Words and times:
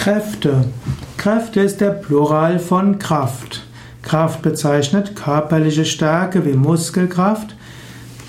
Kräfte. 0.00 0.64
Kräfte 1.18 1.60
ist 1.60 1.82
der 1.82 1.90
Plural 1.90 2.58
von 2.58 2.98
Kraft. 2.98 3.66
Kraft 4.00 4.40
bezeichnet 4.40 5.14
körperliche 5.14 5.84
Stärke 5.84 6.46
wie 6.46 6.54
Muskelkraft. 6.54 7.54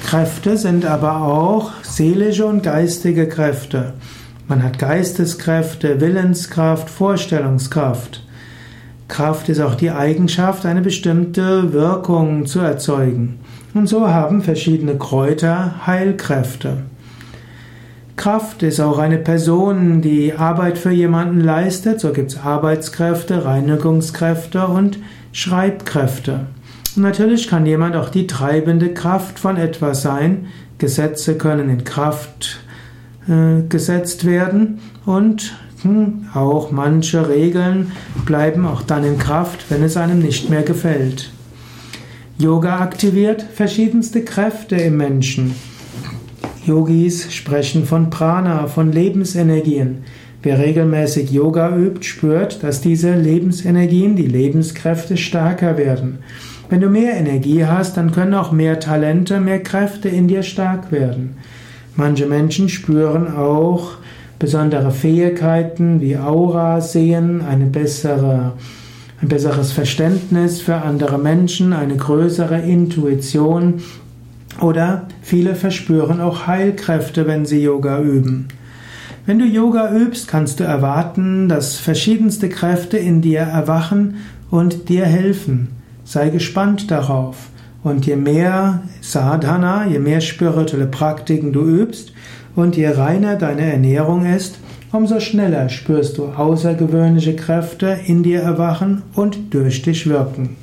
Kräfte 0.05 0.57
sind 0.57 0.85
aber 0.85 1.21
auch 1.21 1.71
seelische 1.81 2.45
und 2.45 2.61
geistige 2.61 3.25
Kräfte. 3.29 3.93
Man 4.49 4.63
hat 4.63 4.79
Geisteskräfte, 4.79 6.01
Willenskraft, 6.01 6.89
Vorstellungskraft. 6.89 8.21
Kraft 9.07 9.47
ist 9.47 9.61
auch 9.61 9.75
die 9.75 9.91
Eigenschaft, 9.91 10.65
eine 10.65 10.81
bestimmte 10.81 11.71
Wirkung 11.71 12.47
zu 12.47 12.59
erzeugen. 12.59 13.39
Und 13.73 13.87
so 13.87 14.09
haben 14.09 14.41
verschiedene 14.41 14.97
Kräuter 14.97 15.87
Heilkräfte. 15.87 16.79
Kraft 18.15 18.63
ist 18.63 18.79
auch 18.79 18.97
eine 18.97 19.17
Person, 19.17 20.01
die 20.01 20.33
Arbeit 20.33 20.77
für 20.77 20.91
jemanden 20.91 21.41
leistet. 21.41 21.99
So 21.99 22.11
gibt 22.11 22.31
es 22.31 22.39
Arbeitskräfte, 22.39 23.45
Reinigungskräfte 23.45 24.67
und 24.67 24.99
Schreibkräfte. 25.31 26.47
Und 26.95 27.03
natürlich 27.03 27.47
kann 27.47 27.65
jemand 27.65 27.95
auch 27.95 28.09
die 28.09 28.27
treibende 28.27 28.93
Kraft 28.93 29.39
von 29.39 29.57
etwas 29.57 30.01
sein. 30.01 30.47
Gesetze 30.77 31.37
können 31.37 31.69
in 31.69 31.83
Kraft 31.83 32.59
äh, 33.27 33.61
gesetzt 33.69 34.25
werden 34.25 34.79
und 35.05 35.53
hm, 35.83 36.27
auch 36.33 36.71
manche 36.71 37.29
Regeln 37.29 37.91
bleiben 38.25 38.65
auch 38.65 38.81
dann 38.81 39.03
in 39.03 39.17
Kraft, 39.17 39.65
wenn 39.69 39.83
es 39.83 39.97
einem 39.97 40.19
nicht 40.19 40.49
mehr 40.49 40.63
gefällt. 40.63 41.31
Yoga 42.37 42.79
aktiviert 42.79 43.43
verschiedenste 43.53 44.23
Kräfte 44.23 44.75
im 44.75 44.97
Menschen. 44.97 45.55
Yogis 46.65 47.33
sprechen 47.33 47.85
von 47.85 48.09
Prana, 48.09 48.67
von 48.67 48.91
Lebensenergien. 48.91 50.03
Wer 50.43 50.59
regelmäßig 50.59 51.31
Yoga 51.31 51.75
übt, 51.75 52.03
spürt, 52.03 52.63
dass 52.63 52.81
diese 52.81 53.15
Lebensenergien, 53.15 54.15
die 54.15 54.27
Lebenskräfte 54.27 55.17
stärker 55.17 55.77
werden. 55.77 56.19
Wenn 56.69 56.81
du 56.81 56.89
mehr 56.89 57.15
Energie 57.15 57.65
hast, 57.65 57.97
dann 57.97 58.11
können 58.11 58.33
auch 58.33 58.51
mehr 58.51 58.79
Talente, 58.79 59.39
mehr 59.39 59.61
Kräfte 59.61 60.09
in 60.09 60.27
dir 60.27 60.43
stark 60.43 60.91
werden. 60.91 61.35
Manche 61.95 62.27
Menschen 62.27 62.69
spüren 62.69 63.35
auch 63.35 63.97
besondere 64.39 64.91
Fähigkeiten 64.91 65.99
wie 65.99 66.17
Aura 66.17 66.81
sehen, 66.81 67.41
eine 67.41 67.65
bessere, 67.65 68.53
ein 69.21 69.27
besseres 69.27 69.71
Verständnis 69.71 70.61
für 70.61 70.75
andere 70.75 71.17
Menschen, 71.17 71.73
eine 71.73 71.95
größere 71.95 72.59
Intuition, 72.59 73.81
oder 74.59 75.07
viele 75.21 75.55
verspüren 75.55 76.19
auch 76.19 76.47
Heilkräfte, 76.47 77.27
wenn 77.27 77.45
sie 77.45 77.63
Yoga 77.63 78.01
üben. 78.01 78.47
Wenn 79.25 79.39
du 79.39 79.45
Yoga 79.45 79.95
übst, 79.95 80.27
kannst 80.27 80.59
du 80.59 80.63
erwarten, 80.63 81.47
dass 81.47 81.77
verschiedenste 81.77 82.49
Kräfte 82.49 82.97
in 82.97 83.21
dir 83.21 83.41
erwachen 83.41 84.15
und 84.49 84.89
dir 84.89 85.05
helfen. 85.05 85.69
Sei 86.03 86.29
gespannt 86.29 86.89
darauf. 86.89 87.49
Und 87.83 88.05
je 88.05 88.15
mehr 88.15 88.83
Sadhana, 88.99 89.87
je 89.87 89.99
mehr 89.99 90.21
spirituelle 90.21 90.87
Praktiken 90.87 91.53
du 91.53 91.61
übst 91.61 92.13
und 92.55 92.75
je 92.77 92.89
reiner 92.89 93.35
deine 93.37 93.71
Ernährung 93.71 94.25
ist, 94.25 94.59
umso 94.91 95.19
schneller 95.19 95.69
spürst 95.69 96.17
du 96.17 96.25
außergewöhnliche 96.25 97.35
Kräfte 97.35 97.97
in 98.05 98.23
dir 98.23 98.41
erwachen 98.41 99.03
und 99.15 99.53
durch 99.53 99.81
dich 99.81 100.07
wirken. 100.07 100.57